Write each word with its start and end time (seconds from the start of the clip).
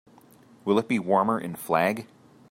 Will 0.65 0.79
it 0.79 0.87
be 0.87 0.97
warmer 0.97 1.39
in 1.39 1.55
Flag? 1.55 2.07